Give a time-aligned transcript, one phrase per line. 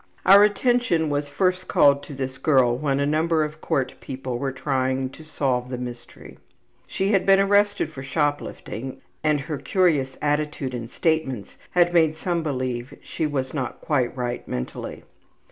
[0.25, 4.51] ''Our attention was first called to this girl when a number of court people were
[4.51, 6.39] trying to solve the mystery.
[6.87, 12.41] She had been arrested for shoplifting and her curious attitude and statements had made some
[12.41, 15.03] believe she was not quite right mentally.